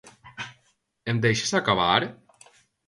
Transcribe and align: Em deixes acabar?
Em 1.13 1.19
deixes 1.27 1.53
acabar? 1.61 2.01